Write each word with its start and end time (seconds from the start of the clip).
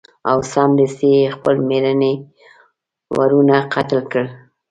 او 0.29 0.37
سمدستي 0.53 1.09
یې 1.17 1.33
خپل 1.35 1.55
میرني 1.69 2.13
وروڼه 3.17 3.57
قتل 3.73 3.99
کړل. 4.11 4.27